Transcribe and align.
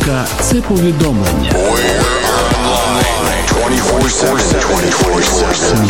Музика 0.00 0.25
це 0.39 0.55
повідомлення. 0.61 1.51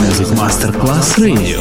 Music 0.02 0.30
Masterclass 0.42 1.08
Radio. 1.26 1.58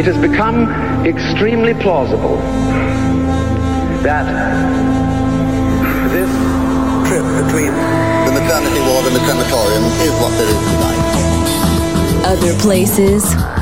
It 0.00 0.06
has 0.10 0.18
become 0.28 0.58
extremely 1.12 1.74
plausible 1.84 2.36
that 4.08 4.26
this 6.14 6.30
trip 7.06 7.26
between 7.40 7.72
the 8.26 8.32
maternity 8.38 8.80
ward 8.86 9.04
and 9.08 9.14
the 9.18 9.24
crematorium 9.26 9.84
is 10.06 10.12
what 10.20 10.32
there 10.38 10.50
is 10.54 10.60
tonight. 10.70 11.00
Other 12.32 12.52
places, 12.66 13.22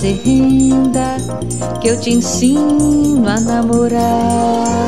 Fazer 0.00 0.18
renda, 0.24 1.16
que 1.78 1.88
eu 1.88 2.00
te 2.00 2.10
ensino 2.10 3.28
a 3.28 3.38
namorar. 3.38 4.79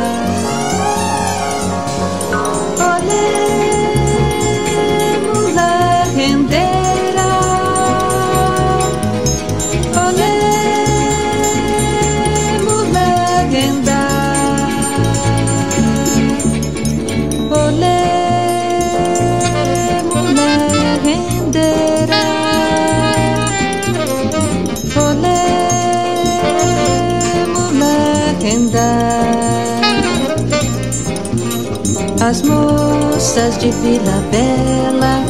As 32.20 32.40
moças 32.42 33.58
de 33.58 33.70
Vila 33.70 34.22
Bela 34.30 35.22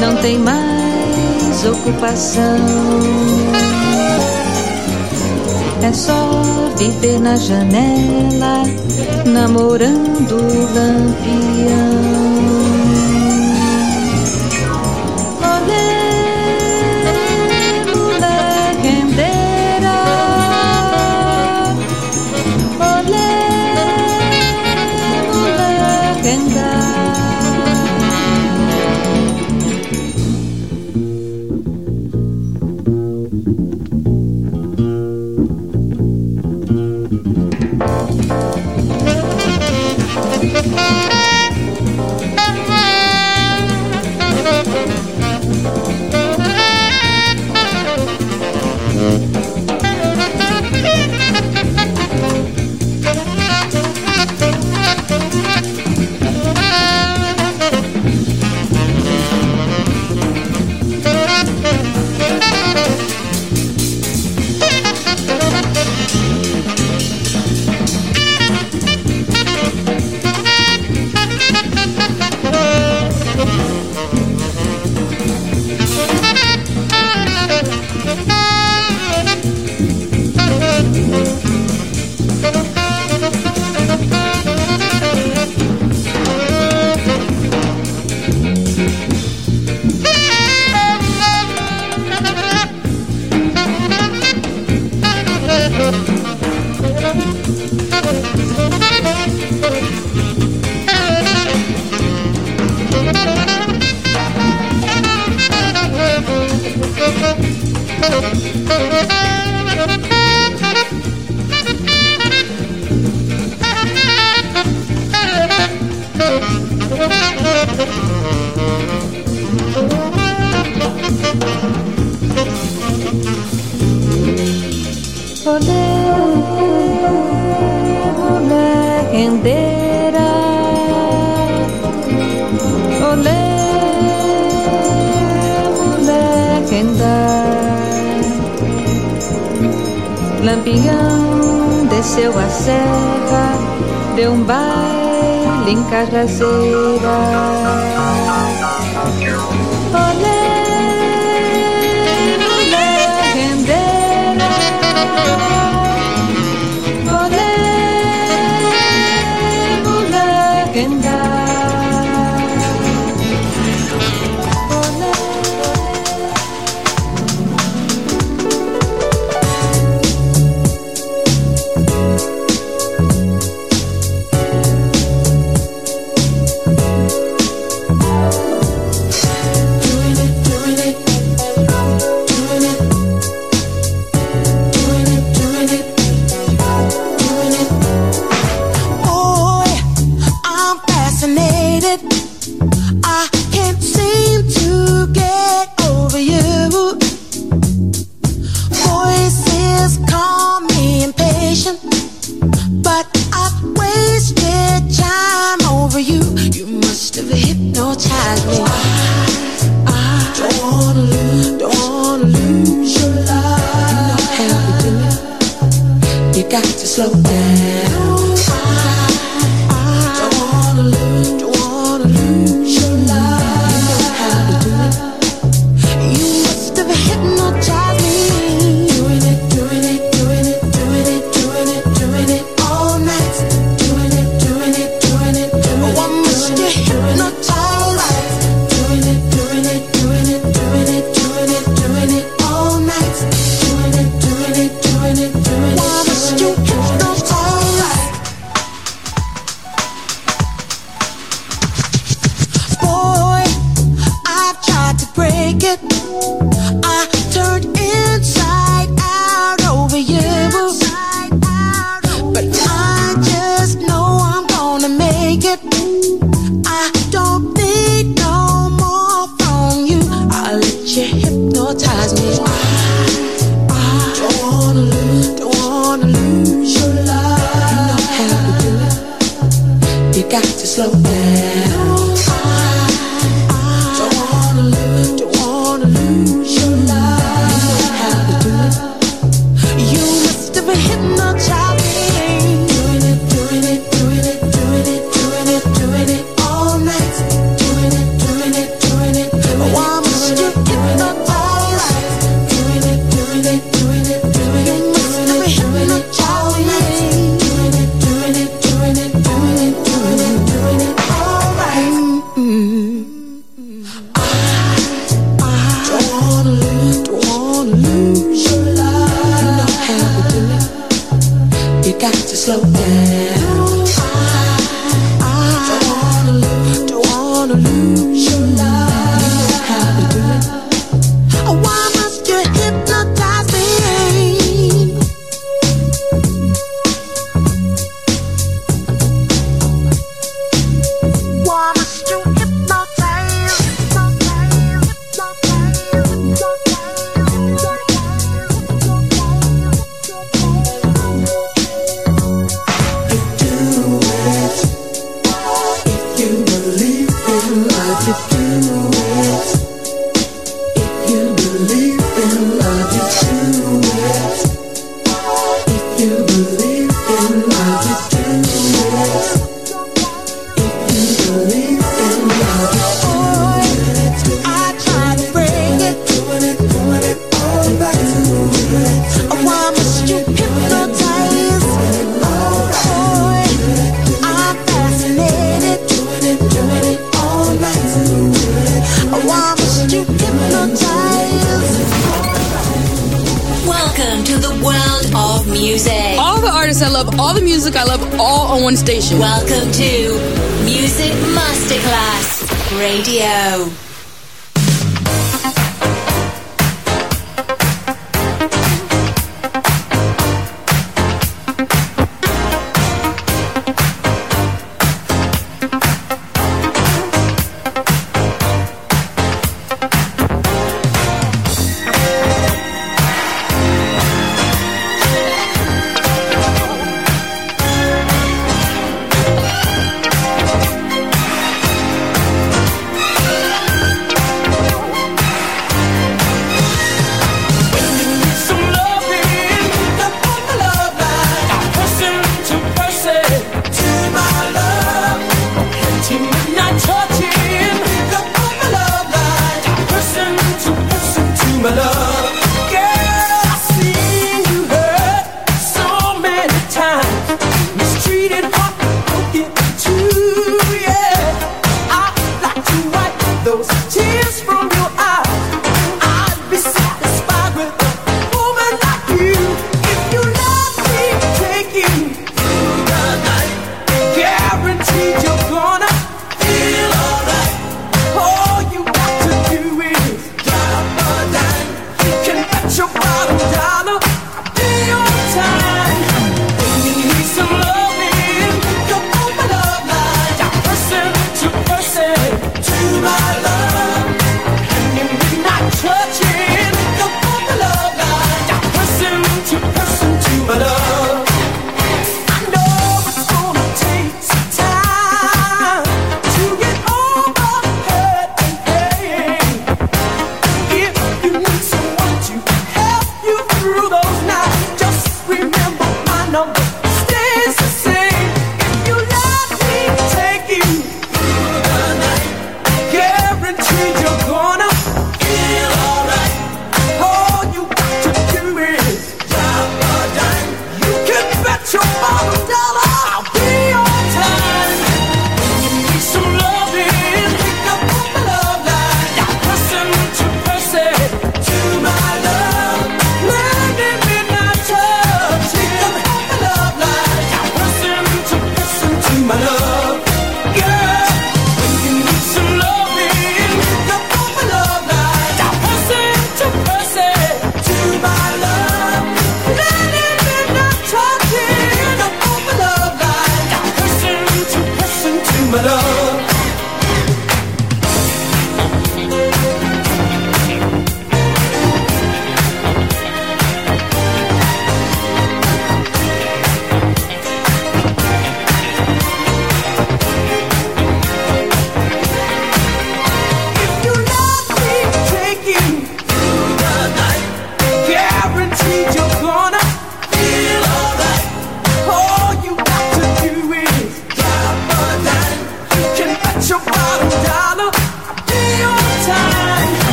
não 0.00 0.14
têm 0.20 0.38
mais 0.38 1.64
ocupação. 1.64 2.58
É 5.82 5.92
só 5.92 6.42
viver 6.76 7.18
na 7.18 7.34
janela, 7.36 8.62
namorando 9.24 10.36
o 10.36 10.74
lampião. 10.74 12.09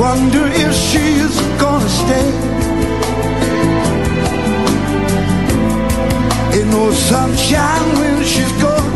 Wonder 0.00 0.46
if 0.46 0.72
she's 0.74 1.36
gonna 1.60 1.86
stay. 1.86 2.28
Ain't 6.56 6.70
no 6.70 6.90
sunshine 6.90 7.98
when 7.98 8.24
she's 8.24 8.50
gone, 8.62 8.92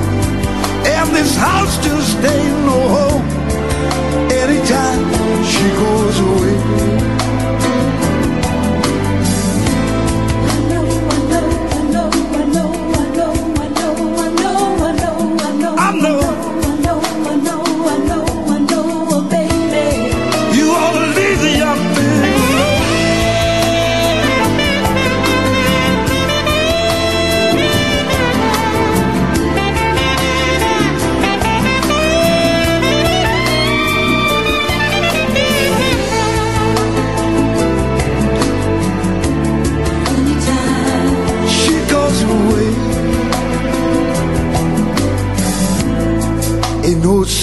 and 0.86 1.14
this 1.14 1.36
house 1.36 1.76
just 1.84 2.16
ain't 2.24 2.60
no 2.64 2.80
home 2.96 3.24
anytime 4.32 5.04
she 5.44 5.68
goes 5.82 6.20
away. 6.20 7.23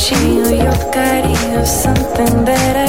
touching 0.00 0.34
you, 0.34 0.48
you've 0.50 0.92
got 0.92 1.28
you 1.28 1.66
something 1.66 2.44
better. 2.44 2.79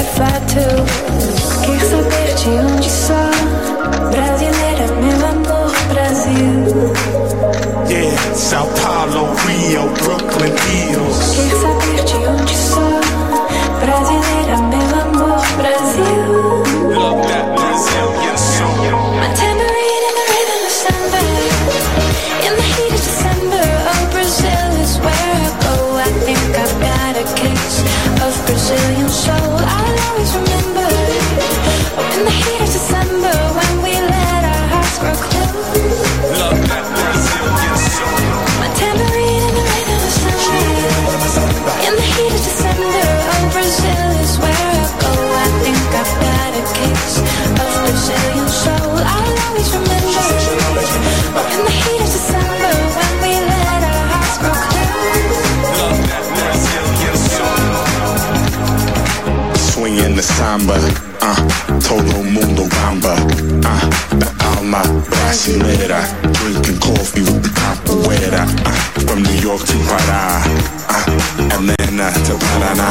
to 72.32 72.38
Paraná, 72.38 72.90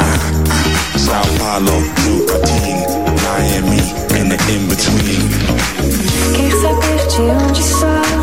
Sao 0.96 1.22
Paulo, 1.38 1.80
Miami, 3.24 3.82
and 4.18 4.30
the 4.30 4.38
in-between. 4.54 5.28
Quer 6.34 6.52
saber 6.60 6.96
de 7.08 7.22
onde 7.30 7.62
sou? 7.62 8.21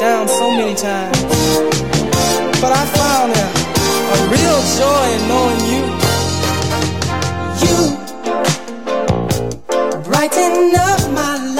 down 0.00 0.26
so 0.26 0.50
many 0.50 0.74
times. 0.74 1.20
But 2.58 2.72
I 2.72 2.86
found 2.96 3.32
a, 3.36 3.46
a 4.16 4.18
real 4.32 4.60
joy 4.80 5.04
in 5.16 5.22
knowing 5.28 5.60
you. 5.72 5.82
You 7.64 7.78
brighten 10.02 10.74
up 10.74 11.02
my 11.12 11.36
life. 11.54 11.59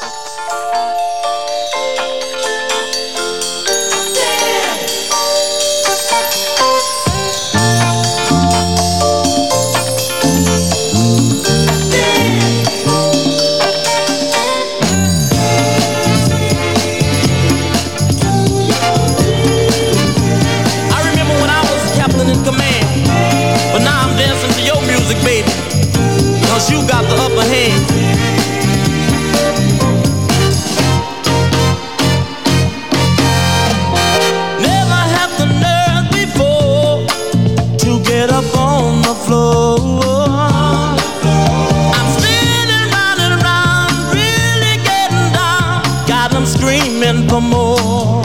and 47.21 47.29
the 47.29 47.39
more 47.39 48.23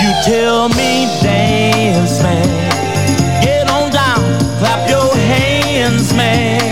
you 0.00 0.10
tell 0.24 0.68
me 0.68 1.06
dance, 1.22 2.22
man. 2.22 3.42
Get 3.42 3.70
on 3.70 3.90
down, 3.90 4.20
clap 4.58 4.88
your 4.88 5.14
hands, 5.16 6.12
man. 6.14 6.71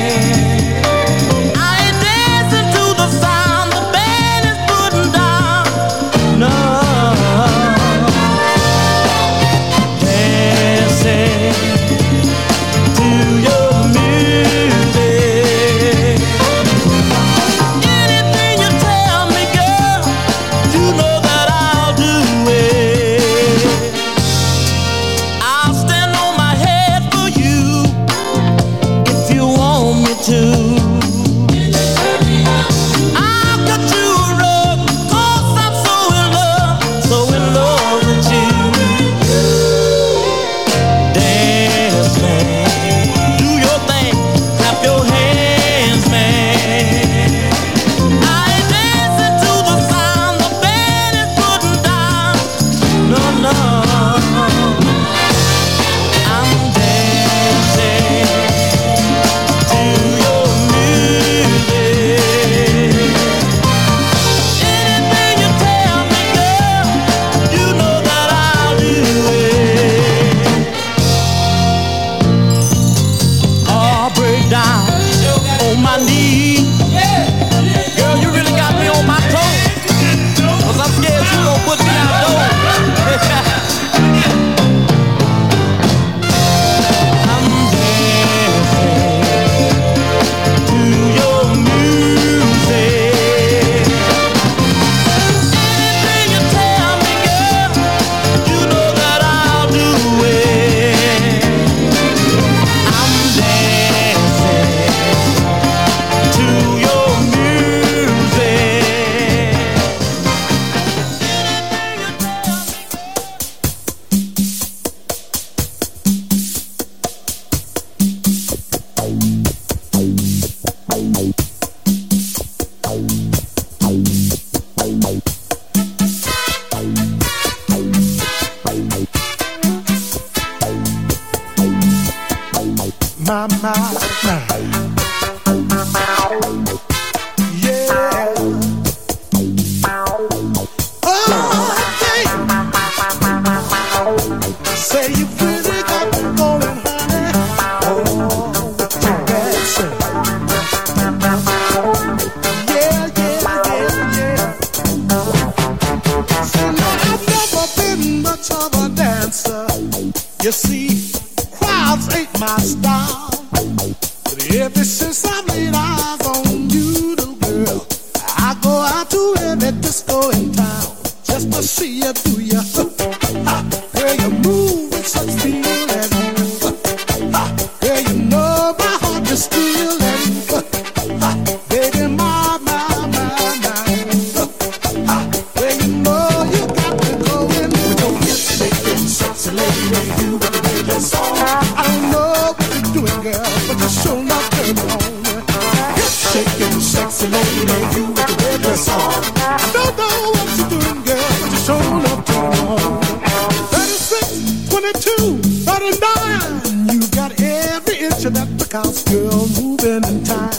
house 208.72 209.02
girl 209.04 209.48
moving 209.60 210.04
in 210.04 210.24
time. 210.24 210.50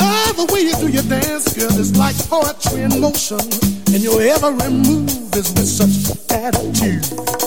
Oh, 0.00 0.32
the 0.36 0.52
way 0.52 0.62
you 0.62 0.74
do 0.76 0.88
your 0.88 1.02
dance, 1.04 1.52
girl, 1.54 1.78
is 1.78 1.96
like 1.96 2.16
poetry 2.28 2.82
in 2.82 3.00
motion, 3.00 3.38
and 3.94 4.02
your 4.02 4.20
every 4.20 4.70
move 4.70 5.34
is 5.34 5.52
with 5.54 5.68
such 5.68 6.30
attitude. 6.30 7.45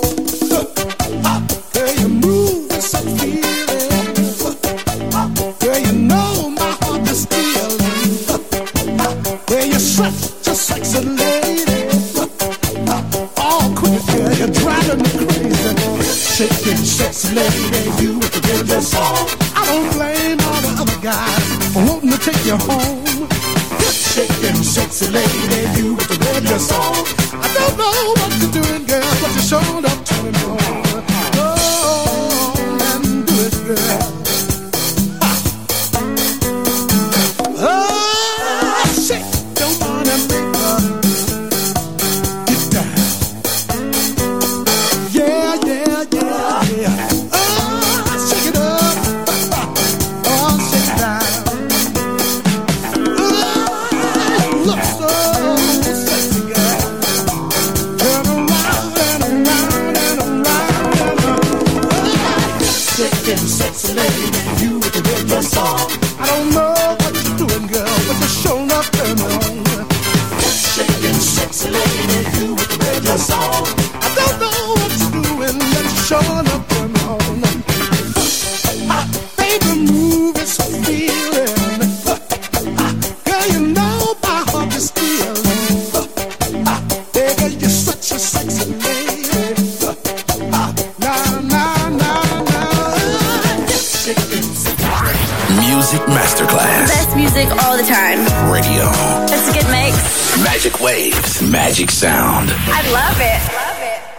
Music 95.79 96.01
Masterclass. 96.07 96.87
Best 96.89 97.15
music 97.15 97.47
all 97.63 97.77
the 97.77 97.83
time. 97.83 98.19
Radio. 98.51 98.83
That's 99.31 99.47
a 99.47 99.53
good 99.53 99.71
mix. 99.71 100.43
Magic 100.43 100.81
waves. 100.81 101.41
Magic 101.41 101.89
sound. 101.89 102.49
I 102.51 102.81
love 102.91 103.15
it. 103.21 103.39
Love 103.55 103.79
it. 103.79 104.18